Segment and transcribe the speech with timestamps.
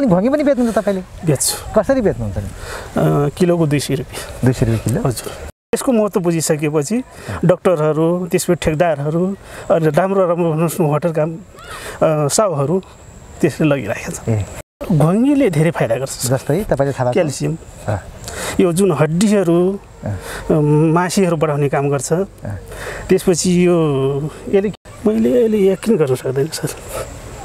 [0.00, 1.02] अनि घोगी पनि बेच्नुहुन्छ तपाईँले?
[1.28, 2.50] बेच्छु। कसरी बेच्नुहुन्छ नि?
[3.36, 5.00] किलोको दुई सय रुपियाँ। दुई सय रुपियाँ किलो?
[5.04, 5.28] हजुर।
[5.76, 6.96] यसको महत्त्व बुझिसकेपछि
[7.44, 9.24] डक्टरहरू त्यसपछि ठेकदारहरू
[9.76, 11.30] अनि राम्रो राम्रो भन्नुहोस् न होटल काम
[12.32, 12.76] साउहरू
[13.44, 14.18] त्यसले लगिरहेको छ
[14.88, 17.52] घोङ्गीले धेरै फाइदा गर्छ। जस्तै तपाईँले थाहा क्याल्सियम।
[18.64, 19.60] यो जुन हड्डीहरू
[20.96, 22.10] मासीहरू बढाउने काम गर्छ।
[23.06, 23.76] त्यसपछि यो
[24.48, 24.68] यसले
[25.06, 26.72] मैले अहिले यकिन गर्न सक्दैन सर।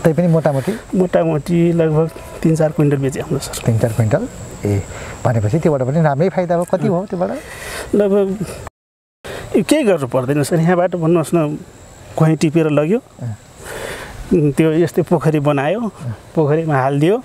[0.02, 0.72] तै पनि मोटामोटी?
[0.98, 2.08] मोटामोटी लगभग
[2.46, 4.27] तिन चार क्विन्टल बेचे हाम्रो सर। तिन चार क्विन्टल?
[4.66, 4.81] ए
[5.26, 7.30] भनेपछि त्योबाट पनि राम्रै फाइदा भयो। कति हो त्योबाट?
[7.98, 8.27] लगभग
[9.66, 11.58] केही गर्नु पर्दैन सर। यहाँबाट भन्नुहोस् न
[12.13, 12.99] कहीँ टिपेर लग्यो।
[14.30, 15.81] त्यो यस्तै पोखरी बनायो
[16.38, 17.18] पोखरीमा हालिदियो।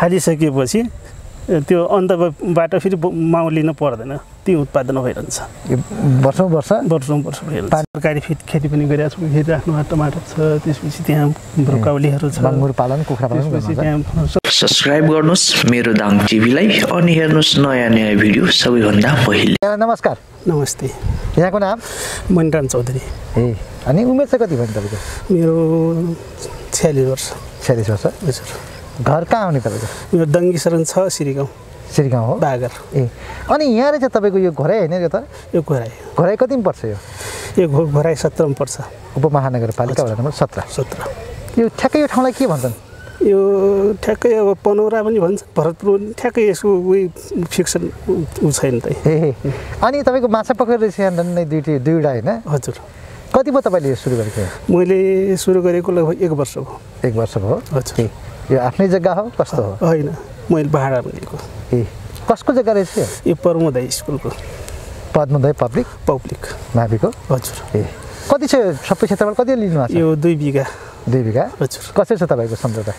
[0.00, 0.80] हालिसकेपछि
[1.68, 4.16] त्यो अन्तबाट फेरि माउ लिनु पर्दैन।
[4.50, 5.38] ती उत्पादन भइरहन्छ।
[5.70, 5.76] यो
[6.26, 6.70] वर्षौँ वर्ष?
[6.90, 10.34] वर्षौँ वर्ष भइरहन्छ। तरकारी फेरि खेती पनि गरिरहेको छौँ। फेरि राख्नुमा टमाटर छ
[10.66, 11.26] त्यसपछि त्यहाँ
[11.70, 12.38] ब्रोकाउलीहरू छ।
[12.74, 19.10] पालन कुखुरा पालन त्यहाँ सब्सक्राइब गर्नुहोस् मेरो दाङ टिभीलाई अनि हेर्नुहोस् नयाँ नयाँ भिडियो सबैभन्दा
[19.22, 20.16] पहिले। नमस्कार।
[20.50, 20.86] नमस्ते।
[21.38, 21.78] यहाँको नाम?
[22.34, 23.02] मनिराम चौधरी।
[23.38, 23.54] ए
[23.86, 24.98] अनि उमेर चाहिँ कति भयो नि तपाईँको?
[25.30, 25.54] मेरो
[26.74, 27.26] छ्यालिस वर्ष।
[27.64, 29.86] छ्यालिस वर्ष। हजुर। घर कहाँ आउने तपाईँको?
[30.18, 31.48] मेरो दङ्गी शरण छ श्रीगाउँ
[31.90, 32.34] श्रीगाउँ हो?
[32.38, 33.08] बागर। ए
[33.50, 35.26] अनि यहाँ रहेछ तपाईँको यो घोराइ होइन यो त?
[35.54, 36.98] यो घोराई घोराइ कतिमा पर्छ यो?
[37.58, 38.76] यो घो घोराई सत्रमा पर्छ।
[39.18, 40.98] उपमहानगरपालिका नम्बर सत्र। सत्र।
[41.58, 42.74] यो ठ्याक्कै यो ठाउँलाई के भन्छन्?
[43.20, 43.38] यो
[44.00, 47.82] ठ्याक्कै अब पनौरा पनि भन्छ भरतपुर ठ्याक्कै यसको उयो फिक्सन
[48.40, 49.34] ऊ छैन त ए।
[49.82, 52.30] अनि तपाईँको माछा पक्रेर यहाँ नै दुईटी दुईवटा होइन?
[52.48, 52.76] हजुर।
[53.34, 54.40] कति भयो तपाईँले यो सुरु गरेको
[54.72, 58.08] मैले सुरु गरेको लगभग एक वर्ष भयो एक वर्ष भयो हजुर।
[58.50, 59.24] यो आफ्नै जग्गा हो?
[59.36, 59.72] कस्तो हो?
[59.84, 60.08] होइन
[60.50, 61.36] मैले भाडामा लिएको
[61.74, 61.86] ए
[62.28, 64.30] कसको जग्गा रहेछ यो परमोदय स्कुलको।
[65.14, 65.86] पद्मोदय पब्लिक?
[66.06, 66.42] पब्लिक।
[66.76, 67.82] माविको हजुर। ए
[68.30, 68.54] कति छ
[68.86, 70.64] सबै क्षेत्रबाट कति लिनु भएको यो दुई बिघा।
[71.10, 71.44] दुई बिघा?
[71.60, 72.92] हजुर। कसरी छ तपाईँको सम्झौता?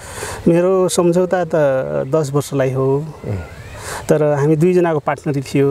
[0.47, 1.55] मेरो सम्झौता त
[2.11, 2.87] दस वर्षलाई हो।
[4.09, 5.69] तर हामी दुईजनाको पार्टनरी थियो।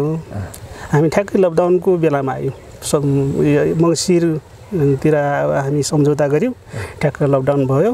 [0.93, 5.15] हामी ठ्याक्कै लकडाउनको बेलामा आयौँ। सम् यो मङ्सिरतिर
[5.61, 6.55] हामी सम्झौता गऱ्यौँ।
[7.01, 7.93] ठ्याक्क लकडाउन भयो।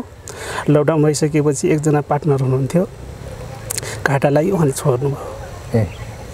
[0.71, 2.85] लकडाउन भइसकेपछि एकजना पार्टनर हुनुहुन्थ्यो।
[4.07, 5.19] घाटा लाग्यो अनि छोड्नुभयो
[5.75, 5.85] ए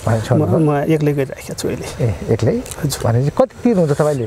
[0.04, 2.54] भने छोड्नु म एक्लै गरिराखेको छु अहिले। ए एक्लै?
[2.82, 4.26] हजुर। भनेपछि कति तिर्नुहुन्छ तपाईँले?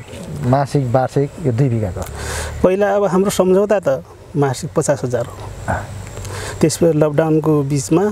[0.50, 2.03] मासिक वार्षिक यो दुई बिघाको
[2.63, 3.89] पहिला अब हाम्रो सम्झौता त
[4.39, 5.35] मासिक पचास हजार हो।
[6.59, 8.05] त्यसपछि लकडाउनको बिचमा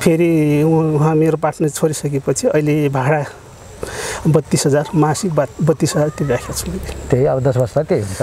[0.00, 0.30] फेरि
[0.64, 3.20] उहाँ मेरो पार्टनर छोडिसकेपछि अहिले भाडा
[4.26, 8.22] बत्तिस हजार मासिक बा बत्तिस हजार तिरिराखेको छु मैले। त्यही अब दस वर्ष त्यही हुन्छ।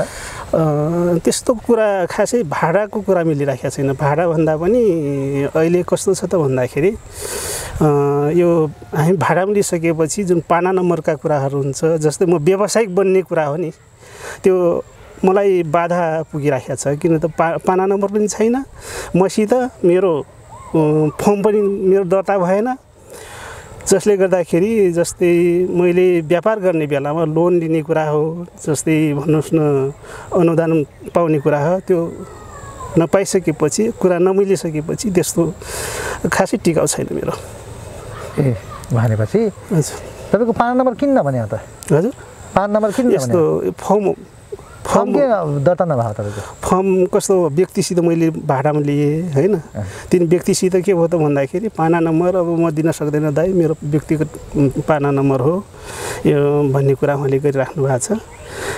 [1.26, 4.82] त्यस्तो कुरा खासै भाडाको कुरा मिलिराखेको छैन। भाडा भन्दा पनि
[5.58, 6.92] अहिले कस्तो छ त भन्दाखेरि
[8.38, 8.50] यो
[8.94, 13.72] हामी भाडामा लिइसकेपछि जुन पाना नम्बरका कुराहरू हुन्छ जस्तै म व्यावसायिक बन्ने कुरा हो नि
[14.46, 14.54] त्यो
[15.26, 18.56] मलाई बाधा पुगिराखेको छ। किन त पा पाना नम्बर पनि छैन
[19.18, 20.14] मसित मेरो
[20.74, 21.60] फर्म पनि
[21.90, 22.68] मेरो दर्ता भएन
[23.88, 25.32] जसले गर्दाखेरि जस्तै
[25.72, 28.24] मैले व्यापार गर्ने बेलामा लोन लिने कुरा हो
[28.60, 29.60] जस्तै भन्नुहोस् न
[30.36, 30.72] अनुदान
[31.16, 32.00] पाउने कुरा हो त्यो
[33.00, 35.44] नपाइसकेपछि कुरा नमिलिसकेपछि त्यस्तो
[36.28, 37.34] खासै टिकाउ छैन मेरो।
[38.44, 38.56] ए
[38.92, 39.42] भनेपछि?
[39.72, 39.98] हजुर।
[40.32, 41.56] तपाईँको पान नम्बर किन नभने हो त?
[41.88, 42.14] हजुर।
[42.56, 43.40] पान नम्बर किन यस्तो
[43.72, 44.06] फर्म
[44.88, 45.12] फर्म
[45.68, 46.42] दर्ता नभएको तपाईँको?
[46.64, 49.56] फर्म कस्तो व्यक्तिसित मैले भाडामा लिएँ होइन?
[50.12, 54.30] तिन व्यक्तिसित के भयो त भन्दाखेरि पाना नम्बर अब म दिन सक्दैन दाइ मेरो व्यक्तिगत
[54.88, 55.56] पाना नम्बर हो।
[56.26, 56.40] यो
[56.72, 58.20] भन्ने कुरा उहाँले गरिराख्नु भएको छ।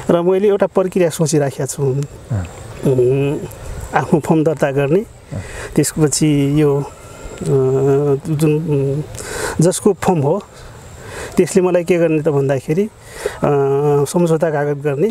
[0.10, 1.84] र मैले एउटा प्रक्रिया सोचिराखेको छु।
[3.94, 5.02] आफ्नो फर्म दर्ता गर्ने।
[5.78, 6.70] त्यसपछि यो
[7.40, 8.54] जुन
[9.62, 10.36] जसको फर्म हो
[11.38, 12.86] त्यसले मलाई के गर्ने त भन्दाखेरि
[14.10, 15.10] सम्झौता कागज गर्ने।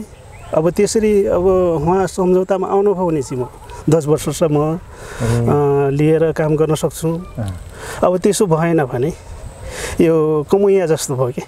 [0.48, 1.44] अब त्यसरी अब
[1.84, 3.48] उहाँ सम्झौतामा आउनुभयो भने चाहिँ म
[3.88, 4.58] दस वर्षसम्म
[5.92, 7.08] लिएर काम गर्न सक्छु।
[8.04, 9.10] अब त्यसो भएन भने
[10.00, 10.14] यो
[10.50, 11.42] कमैया जस्तो भयो कि।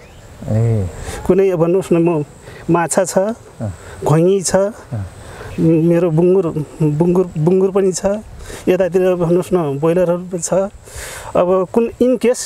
[1.26, 2.24] कुनै भन्नुहोस् न म
[2.70, 3.36] माछा छ
[4.04, 4.52] घोइनी छ
[5.60, 6.46] मेरो बुङ्गुर
[6.80, 8.24] बुङ्गुर बुङ्गुर पनि छ।
[8.68, 10.52] यतातिर भन्नुहोस् न ब्रोइलरहरू पनि छ।
[11.36, 12.40] अब कुन इन केस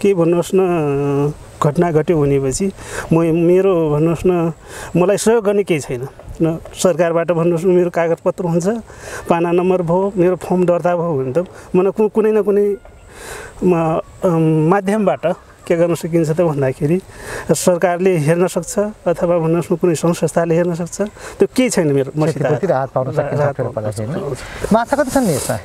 [0.00, 0.60] के भन्नुहोस् न
[1.62, 2.66] घटना घट्यो भनेपछि
[3.12, 3.14] म
[3.48, 4.52] मेरो भन्नुहोस् न
[4.96, 6.08] मलाई सहयोग गर्ने केही छैन।
[6.42, 8.66] न सरकारबाट भन्नुहोस् न मेरो कागजपत्र हुन्छ
[9.28, 12.76] पाना नम्बर भयो मेरो फर्म दर्ता भयो भने त मलाई कुनै न कुनै
[13.64, 15.24] माध्यमबाट
[15.66, 17.00] के गर्न सकिन्छ त भन्दाखेरि
[17.56, 21.08] सरकारले हेर्न सक्छ अथवा भन्नुहोस् न कुनै सङ्घ संस्थाले हेर्न सक्छ
[21.40, 22.38] त्यो केही छैन मेरो। माछा
[24.96, 25.56] कति छन् नि यसमा?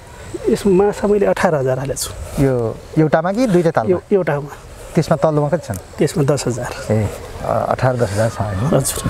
[0.49, 2.09] यसमा माछा मैले अठार हजार हालेको छु।
[2.41, 2.53] यो
[2.97, 7.07] एउटामा कि दुईवटा एउटामा। त्यसमा तल्लोमा कति छन्। त्यसमा दस हजार। ए
[7.47, 9.01] अठार दस हजार छ होइन हजुर।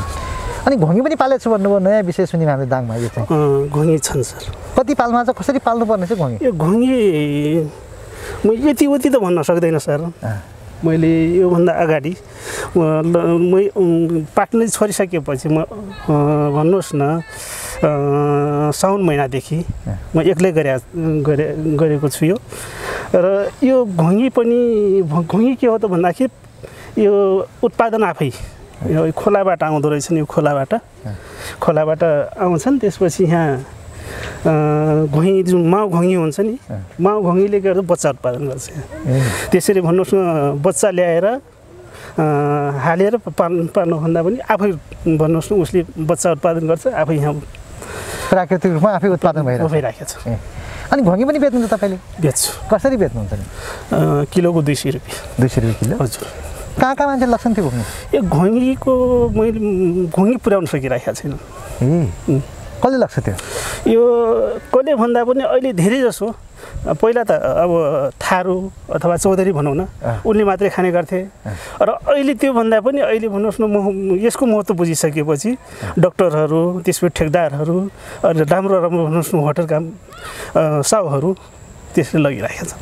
[0.66, 3.28] अनि घोङ्गी पनि पालेको छु भन्नुभयो नयाँ विषय सुन्यौँ हामीले दाङमा यो चाहिँ।
[3.74, 4.44] घोङ्गी छन् सर।
[4.78, 7.01] कति पाल्मा चाहिँ कसरी पाल्नुपर्ने चाहिँ घुँगी यो घुङ्गी
[8.45, 10.01] म यति उति त भन्न सक्दैन सर।
[10.86, 12.13] मैले योभन्दा अगाडि
[12.78, 15.66] म पाक्नै छोडिसकेपछि म
[16.57, 17.22] भन्नुहोस् न
[18.74, 19.60] साउन महिनादेखि
[20.16, 20.72] म एक्लै गरे
[21.25, 21.45] गरे
[21.78, 22.38] गरेको छु यो।
[23.13, 24.59] र यो घुङ्गी पनि
[25.03, 27.13] घुङ्गी के हो त भन्दाखेरि यो
[27.63, 28.31] उत्पादन आफै
[28.87, 30.73] यो खोलाबाट आउँदो रहेछन् यो खोलाबाट।
[31.59, 32.03] खोलाबाट
[32.39, 36.55] आउँछन् त्यसपछि यहाँ घुइँ जुन माउ घुङ्गी हुन्छ नि
[36.99, 38.65] माउ घुङ्गीले गर्दा बच्चा उत्पादन गर्छ।
[39.51, 41.25] त्यसरी भन्नुहोस् न बच्चा ल्याएर
[42.15, 44.71] हालेर पाल्नु पाल्नुभन्दा पनि आफै
[45.19, 47.33] भन्नुहोस् न उसले बच्चा उत्पादन गर्छ आफै यहाँ
[48.31, 50.13] प्राकृतिक रूपमा आफै उत्पादन भइरहेको छ।
[50.91, 51.97] अनि घुँगी पनि बेच्नुहुन्छ तपाईँले?
[52.19, 53.45] बेच्छु। कसरी बेच्नुहुन्छ नि?
[54.27, 55.95] किलोको दुई सय रुपियाँ। दुई सय रुपियाँ किलो?
[56.03, 56.27] हजुर।
[56.79, 57.83] कहाँ कहाँ मान्छे लग्छन् त्यो घुम्नु?
[58.15, 58.93] यो घुङ्गीको
[59.31, 59.59] मैले
[60.11, 61.33] घुङ्गी पुर्याउन सकिरहेको छैन।
[61.81, 62.41] ए।
[62.83, 63.35] कसले लाग्छ त्यो
[63.88, 64.03] यो
[64.73, 66.27] कसले भन्दा पनि अहिले धेरै जसो
[66.81, 67.72] पहिला त अब
[68.18, 68.56] थारू
[68.89, 69.81] अथवा चौधरी भनौँ न।
[70.25, 71.19] उनले मात्रै खाने गर्थे।
[71.78, 75.51] र अहिले त्यो भन्दा पनि अहिले भन्नुहोस् न म यसको महत्त्व बुझिसकेपछि
[76.01, 77.78] डक्टरहरू त्यसपछि ठेकदारहरू
[78.25, 79.83] अनि राम्रो राम्रो भन्नुहोस् न होटल काम
[80.81, 81.30] साउहरू
[81.94, 82.74] त्यसले लगिरहेको छ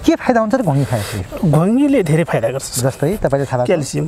[0.00, 1.44] के फाइदा हुन्छ र घुँगी खाएपछि?
[1.44, 4.06] घुङ्गीले धेरै फाइदा गर्छ। जस्तै तपाईँले थाहा क्याल्सियम।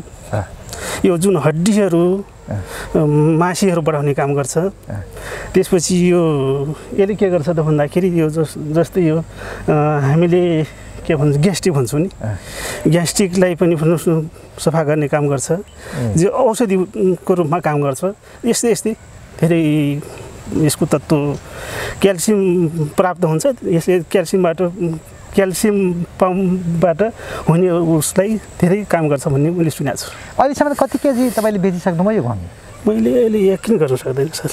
[1.05, 2.05] यो जुन हड्डीहरू
[3.39, 4.55] मासीहरू बढाउने काम गर्छ
[5.55, 6.23] त्यसपछि यो
[6.99, 9.17] यसले के गर्छ त भन्दाखेरि यो जस जस्तै यो
[9.69, 10.43] हामीले
[11.07, 12.09] के भन्छ ग्यास्ट्रिक भन्छौँ नि।
[12.91, 13.75] ग्यास्ट्रिकलाई पनि
[14.59, 15.49] सफा गर्ने काम गर्छ
[16.19, 18.03] जो औषधिको रूपमा काम गर्छ।
[18.47, 18.93] यस्तै यस्तै
[19.41, 19.63] धेरै
[20.63, 21.19] यसको तत्त्व
[22.03, 22.41] क्याल्सियम
[22.99, 24.59] प्राप्त हुन्छ। यसले क्याल्सियमबाट
[25.35, 25.77] क्याल्सियम
[26.21, 27.01] पम्पबाट
[27.49, 28.31] हुने उसलाई
[28.61, 30.09] धेरै काम गर्छ भन्ने मैले सुनेको छु।
[30.39, 32.35] अहिलेसम्म कति केजी तपाईँले बेचिसक्नुभयो यो
[32.87, 34.53] मैले अहिले यकिन गर्न सक्दैन सर।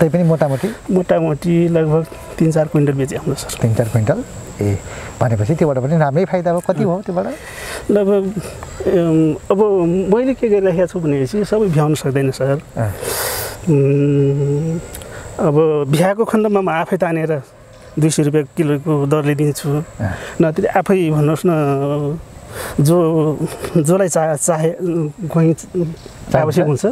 [0.00, 0.68] तैपनि मोटामोटी?
[0.90, 2.04] मोटामोटी लगभग
[2.38, 4.18] तिन चार क्विन्टल बेचे हाम्रो सर। तिन चार क्विन्टल?
[4.60, 4.78] ए
[5.20, 7.26] भनेपछि त्योबाट पनि राम्रै फाइदा भयो। कति हो त्योबाट?
[7.90, 8.22] लगभग
[9.52, 9.58] अब
[10.10, 12.58] मैले के गरिरहेको छु भनेपछि सबै भ्याउन सक्दैन सर।
[15.38, 15.54] अब
[15.88, 17.61] बिहाको खण्डमा म आफै तानेर
[17.98, 19.68] दुई सय रुपियाँ किलोको दरले दिन्छु
[20.42, 21.50] नत्र आफै भन्नुहोस् न
[22.84, 22.96] जो
[23.76, 24.70] जसलाई चा चाहे
[25.28, 25.54] घुइँ
[26.36, 26.84] आवश्यक हुन्छ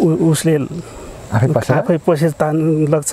[0.00, 0.54] उसले
[1.28, 2.28] आफै पैसा?
[2.40, 2.56] तान
[2.88, 3.12] लाग्छ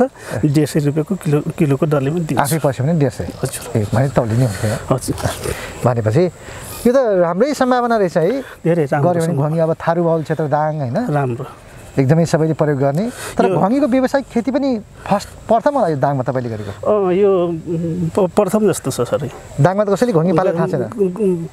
[0.56, 3.84] डेढ सय रुपियाँको किलो किलोको दरले पनि दिन्छ। आफै पस्यो भने डेढ सय हजुर। ए
[3.92, 5.16] भने हुन्थ्यो हजुर।
[5.84, 6.24] भनेपछि
[6.88, 10.72] यो त राम्रै सम्भावना रहेछ है। धेरै राम्रो गऱ्यो भने अब थारू बाहुल क्षेत्र दाङ
[10.80, 10.98] होइन?
[11.12, 11.46] राम्रो।
[11.96, 13.06] एकदमै सबैले प्रयोग गर्ने।
[13.38, 14.70] तर घुँगीको व्यावसायिक खेती पनि
[15.08, 16.72] फर्स्ट प्रथम होला यो दाङमा तपाईँले गरेको।
[17.12, 17.32] यो
[18.20, 20.84] प्रथम जस्तो छ सर। दाङमा त कसैले घुँगी पालेर थाहा छैन?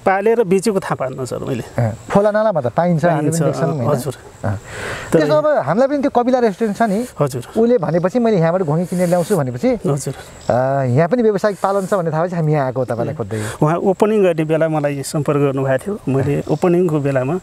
[0.02, 1.64] पालेर बेचेको थाहा पाएन सर मैले।
[2.10, 3.04] खोला नालामा त पाइन्छ?
[3.06, 4.14] हजुर।
[5.12, 8.84] त्यसो अब हामीलाई पनि त्यो कपिला रेस्टुरेन्ट छ नि। हजुर। उसले भनेपछि मैले यहाँबाट घुँगी
[8.90, 10.14] किनेर ल्याउँछु भनेपछि हजुर।
[10.90, 14.18] यहाँ पनि व्यावसायिक पालन छ भन्ने थाहा भएपछि हामी यहाँ आएको तपाईँलाई खोज्दै। उहाँ ओपनिङ
[14.26, 17.34] गर्ने बेला मलाई सम्पर्क गर्नुभएको थियो। मैले ओपनिङको बेलामा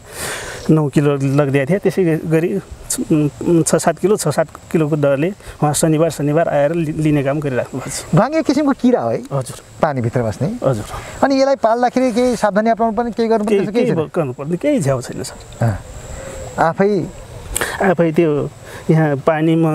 [0.70, 2.48] नौ किलो लगिदिएको थिएँ। त्यसै गरी
[2.90, 5.30] छ- सात किलो छ सात किलोको दरले
[5.62, 9.22] उहाँ शनिबार शनिबार आएर लिने काम गरिराख्नु भएको छ। एक किसिमको किरा हो है?
[9.32, 10.84] हजुर। पानीभित्र बस्ने। हजुर।
[11.24, 15.38] अनि यसलाई पाल्दाखेरि केही सावधानी अप्नाउनु पर्ने केही गर्नु केही पर्ने केही झ्याउ छैन सर।
[16.58, 16.90] आफै?
[17.90, 18.30] आफै त्यो
[18.90, 19.72] यहाँ पानीमा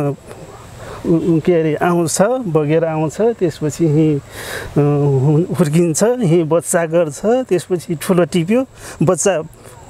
[1.06, 2.18] के अरे आउँछ
[2.50, 4.14] बगेर आउँछ त्यसपछि यहीँ
[5.58, 7.20] हुर्किन्छ यहीँ बच्चा गर्छ
[7.50, 8.62] त्यसपछि ठुलो टिप्यो
[9.06, 9.34] बच्चा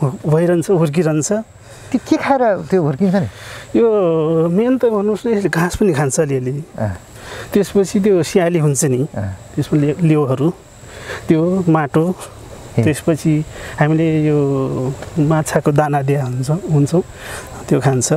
[0.03, 1.29] भइरहन्छ हुर्किरहन्छ।
[1.91, 3.29] त्यो के खाएर त्यो हुर्किन्छ नि?
[3.79, 3.87] यो
[4.49, 6.53] मेन त भन्नुहोस् न यसले घाँस पनि खान्छ अलिअलि।
[7.53, 9.01] त्यसपछि त्यो सियाली हुन्छ नि।
[9.55, 10.49] त्यसमा लेउहरू
[11.27, 12.05] त्यो माटो।
[12.75, 13.33] त्यसपछि
[13.79, 14.37] हामीले यो
[15.15, 17.03] माछाको दाना दिए हुन्छ हुन्छौँ
[17.67, 18.09] त्यो खान्छ।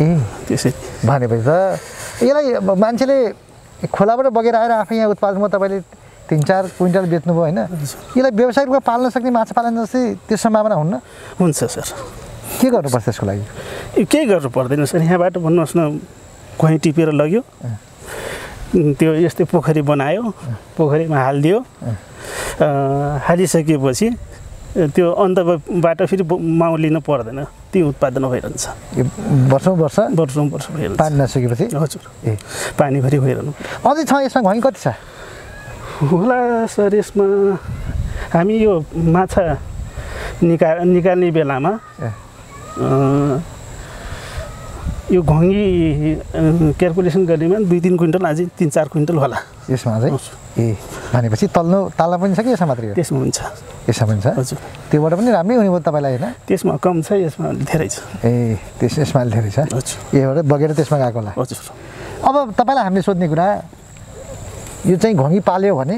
[0.00, 0.08] ए।
[0.48, 0.72] त्यसरी
[1.04, 1.50] भनेपछि त
[2.24, 3.18] यसलाई मान्छेले
[3.92, 5.78] खोलाबाट बगेर आएर आफै यहाँ उत्पादनमा तपाईँले
[6.28, 7.58] तिन चार क्विन्टल बेच्नुभयो होइन?
[8.16, 10.94] यसलाई व्यावसायिक रूपमा पाल्न सक्ने माछा पालन जस्तै त्यो सम्भावना हुन्न?
[11.38, 11.86] हुन्छ सर।
[12.60, 13.44] के गर्नुपर्छ त्यसको लागि?
[14.04, 16.00] केही गर्नु पर्दैन सर। यहाँबाट भन्नुहोस् न
[16.58, 17.42] घुइँ टिपेर लग्यो।
[18.98, 20.22] त्यो यस्तै पोखरी बनायो
[20.76, 21.58] पोखरीमा हालिदियो।
[23.26, 24.08] हालिसकेपछि
[24.76, 27.40] त्यो अन्तबाट फेरि माउ लिनु पर्दैन।
[27.72, 28.64] ती उत्पादन भइरहन्छ।
[29.52, 29.98] वर्षौँ वर्ष?
[30.12, 31.64] वर्षौँ वर्ष भइरहन्छ। पानी नसकेपछि?
[31.76, 32.36] हजुर। ए।
[32.76, 33.52] पानीभरि भइरहनु।
[33.84, 34.88] अझै छ यसमा घुइँ कति छ?
[35.96, 37.26] होला सर यसमा
[38.32, 38.72] हामी यो
[39.16, 39.44] माछा
[40.42, 41.72] निका निकाल्ने बेलामा
[45.12, 45.64] यो घुङ्गी
[46.76, 49.38] क्यालकुलेसन गर्नेमा दुई तिन क्विन्टल अझै तिन चार क्विन्टल होला।
[49.70, 50.18] यसमा चाहिँ
[50.58, 50.76] ए
[51.14, 53.38] भनेपछि तल्लो ताला पनि छ कि यसमा मात्रै हो त्यसमा हुन्छ
[53.88, 54.26] यसमा पनि छ?
[54.34, 54.58] हजुर।
[54.90, 56.26] त्योबाट पनि राम्रै हुने भयो तपाईँलाई होइन?
[56.48, 60.98] त्यसमा कम छ यसमा धेरै छ। ए त्यस यसमा धेरै छ। हजुर। यहाँबाट बगेर त्यसमा
[60.98, 61.58] गएको होला। हजुर।
[62.26, 63.46] अब तपाईँलाई हामीले सोध्ने कुरा
[64.86, 65.96] यो चाहिँ घोङ्गी पाल्यो भने।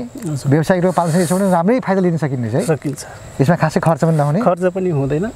[0.49, 3.02] व्यावसायिक रूपमा पाल्न सकेको छ भने राम्रै फाइदा लिन सकिने है सकिन्छ।
[3.40, 5.26] यसमा खासै खर्च पनि नहुने। खर्च पनि हुँदैन।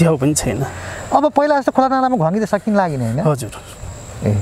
[0.00, 0.64] झ्याउ पनि छैन।
[1.12, 3.20] अब पहिला जस्तो खोला नालामा घोङ्गी त सकिन लागेन होइन?
[3.20, 3.52] हजुर।
[4.24, 4.32] ए।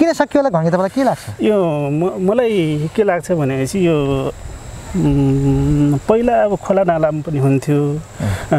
[0.00, 1.24] किन सकियो होला घोङ्गी तपाईँलाई के लाग्छ?
[1.44, 1.56] यो
[1.92, 3.96] म मलाई के लाग्छ भनेपछि यो
[6.08, 7.80] पहिला अब खोला नालामा पनि हुन्थ्यो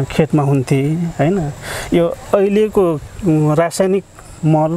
[0.06, 0.80] खेतमा हुन्थे
[1.18, 1.38] होइन?
[1.94, 2.84] यो अहिलेको
[3.58, 4.04] रासायनिक
[4.54, 4.72] मल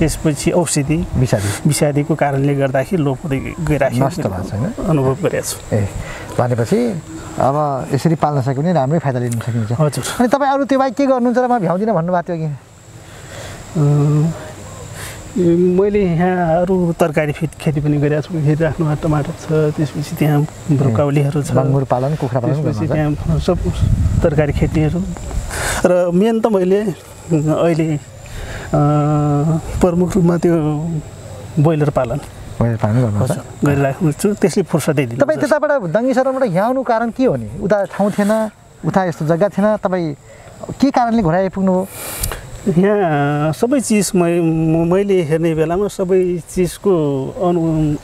[0.00, 3.38] त्यसपछि औषधि विषादी। विषादीको कारणले गर्दाखेरि लोप हुँदै
[3.68, 5.78] गइरहेको अनुभव गरेको छु। ए
[6.40, 6.78] भनेपछि
[7.36, 7.56] अब
[7.92, 11.04] यसरी पाल्न सक्यो भने राम्रै फाइदा लिन सकिन्छ। हजुर। अनि तपाईँ अरू त्यो बाहेक के
[11.06, 12.48] गर्नुहुन्छ र म भ्याउँदिनँ भन्नुभएको थियो कि?
[15.78, 19.46] मैले यहाँ अरू तरकारी फेद खेती पनि गरेको छु। खेती राख्नुमा टमाटर छ
[19.78, 20.40] त्यसपछि त्यहाँ
[20.74, 23.58] ब्रोकाउलीहरू छ। बङ्गुर पालन कुखुरा पालन त्यसपछि त्यहाँ सब
[24.26, 25.00] तरकारी खेतीहरू।
[25.86, 26.80] र मेन त मैले
[27.30, 27.88] अहिले
[28.72, 30.54] प्रमुख रूपमा त्यो
[31.58, 32.18] ब्रोइलर पालन।
[33.64, 37.48] गरिरहेको छु त्यसले फुर्सदै दिनु तपाईँ त्यताबाट दङ्गी सरबाट यहाँ आउनु कारण के हो नि?
[37.64, 38.32] उता ठाउँ थिएन
[38.86, 40.08] उता यस्तो जग्गा थिएन। तपाईँ
[40.80, 41.82] के कारणले घोडा आइपुग्नु हो?
[42.68, 46.20] यहाँ सबै चिज म- मैले हेर्ने बेलामा सबै
[46.52, 46.92] चिजको
[47.48, 47.60] अनु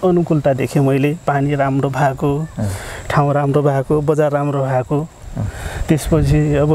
[0.08, 2.30] अनुकूलता देखेँ मैले। पानी राम्रो भएको
[3.12, 4.98] ठाउँ राम्रो भएको बजार राम्रो भएको।
[5.88, 6.70] त्यसपछि अब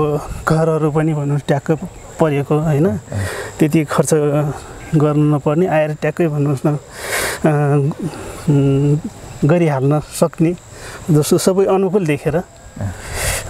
[0.48, 1.70] घरहरू पनि भनौँ ट्याक्क
[2.22, 2.88] परेको होइन।
[3.58, 4.12] त्यति खर्च
[4.94, 6.70] गर्नु नपर्ने आएर ट्याक्कै भन्नुहोस् न
[9.42, 10.52] गरिहाल्न सक्ने
[11.10, 12.38] जस्तो सबै अनुकूल देखेर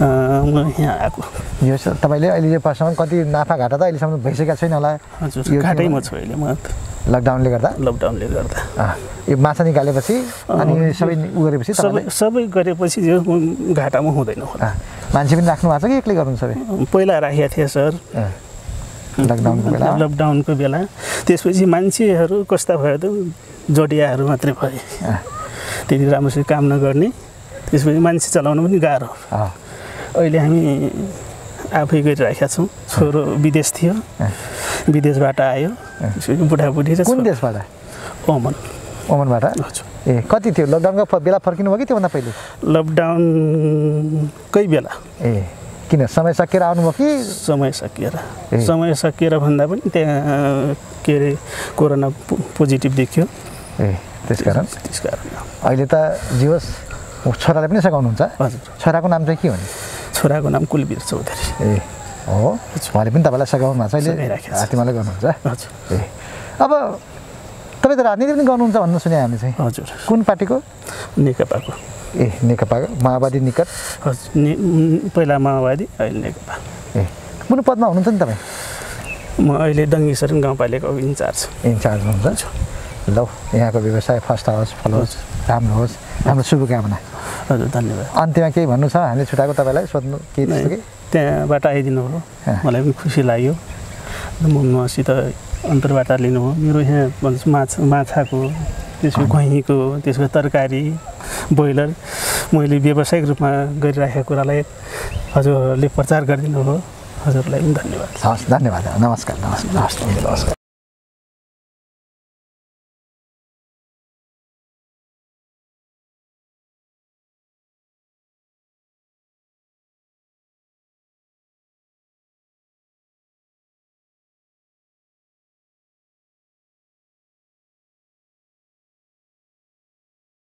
[0.02, 1.22] म यहाँ आएको।
[1.68, 5.62] यो छ तपाईँले अहिले यो पर्समा कति नाफा घाटा त अहिलेसम्म भइसकेको छैन होला। हजुर
[5.62, 6.58] घाटैमा छु अहिले म
[7.12, 7.70] लकडाउनले गर्दा?
[7.82, 8.58] लकडाउनले गर्दा।
[9.30, 10.16] यो माछा निकालेपछि
[10.48, 13.18] अनि सबै उ गरेपछि सबै सबै गरेपछि यो
[13.74, 14.68] घाटामा हुँदैन होला।
[15.14, 16.56] मान्छे पनि राख्नु भएको छ कि एक्लै गर्नु सबै?
[16.94, 17.92] पहिला राखेका थिएँ सर।
[19.20, 20.80] लकडाउनको बेला। लकडाउनको बेला।
[21.28, 23.06] त्यसपछि मान्छेहरू कस्ता भयो त?
[23.72, 24.80] जोडियाहरू मात्रै भए
[25.88, 27.08] त्यति राम्रोसँग काम नगर्ने।
[27.72, 29.10] त्यसपछि मान्छे चलाउनु पनि गाह्रो।
[30.16, 30.60] अहिले हामी
[31.72, 33.94] आफै गरिराखेका छौँ। छोरो विदेश थियो।
[34.92, 37.56] विदेशबाट आयो। त्यसपछि बुढाबुढी र कुन देशबाट?
[38.28, 38.54] ओमन।
[39.12, 39.44] ओमनबाट?
[40.08, 40.66] ए कति थियो?
[40.68, 42.32] लकडाउनको बेला फर्किनु भयो कि त्योभन्दा पहिले?
[42.76, 44.92] लकडाउनकै बेला?
[45.22, 45.61] ए।
[45.92, 46.08] किन?
[46.08, 47.08] समय सकिएर आउनुभयो कि?
[47.44, 48.16] समय सकिएर।
[48.64, 51.32] समय सकिएर भन्दा पनि त्यहाँ के अरे
[51.76, 52.08] कोरोना
[52.56, 53.26] पोजिटिभ देखियो।
[53.84, 55.20] ए त्यसकारण त्यस कारण।
[55.68, 55.96] अहिले त
[56.40, 56.68] जियोस्
[57.28, 59.68] छोराले पनि सघाउनुहुन्छ हजुर। छोराको नाम चाहिँ के हो नि?
[60.16, 61.76] छोराको नाम कुलवीर चौधरी। ए
[62.32, 62.56] हो?
[62.56, 65.26] उहाँले पनि तपाईँलाई सघाउनु भएको छ अहिले। हात्तीमाले गर्नुहुन्छ?
[65.44, 66.00] हजुर। ए।
[66.62, 66.72] अब
[67.84, 70.58] तपाईँ त राजनीति पनि गर्नुहुन्छ भन्नु सुने हामी चाहिँ। हजुर। कुन पार्टीको?
[71.20, 71.72] नेकपाको।
[72.16, 73.68] ए नेकपा माओवादी निकट
[75.16, 76.54] पहिला माओवादी अहिले नेकपा
[77.00, 77.06] ए
[77.48, 78.40] कुन पदमा हुनुहुन्छ नि तपाईँ
[79.42, 81.40] म अहिले डङ्गेश्वरन गाउँपालिकाको इन्चार्ज
[81.72, 82.42] इन्चार्ज हुनुहुन्छ
[83.10, 83.26] ल
[83.56, 85.14] यहाँको व्यवसाय फर्स्ट होस् फलोस्
[85.50, 85.94] राम्रो होस्
[86.28, 86.98] हाम्रो शुभकामना
[87.50, 90.78] हजुर धन्यवाद अन्त्यमा केही भन्नु छ हामीले छुट्याएको तपाईँलाई सोध्नु केही त्यस्तो नै, कि
[91.12, 93.54] त्यहाँबाट आइदिनु हो अँ। मलाई पनि खुसी लाग्यो
[94.44, 95.10] म मसित
[95.72, 97.06] अन्तर्वार्ता लिनुभयो मेरो यहाँ
[97.54, 98.40] माछा माछाको
[99.02, 100.84] त्यसको घुइँको त्यसको तरकारी
[101.54, 101.90] ब्रोइलर।
[102.54, 103.50] मैले व्यावसायिक रूपमा
[103.82, 104.62] गरिराखेको कुरालाई
[105.36, 106.76] हजुरहरूले प्रचार गरिदिनु हो।
[107.26, 110.61] हजुरलाई पनि धन्यवाद। हस् धन्यवाद। नमस्कार नमस्कार। नमस्कार।